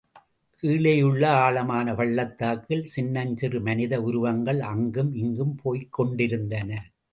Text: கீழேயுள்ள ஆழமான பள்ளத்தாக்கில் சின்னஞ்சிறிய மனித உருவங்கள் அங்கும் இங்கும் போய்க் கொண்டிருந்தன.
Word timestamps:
கீழேயுள்ள 0.63 1.23
ஆழமான 1.41 1.93
பள்ளத்தாக்கில் 1.95 2.83
சின்னஞ்சிறிய 2.85 3.61
மனித 3.61 4.01
உருவங்கள் 4.01 4.61
அங்கும் 4.61 5.13
இங்கும் 5.15 5.55
போய்க் 5.55 5.93
கொண்டிருந்தன. 5.93 6.69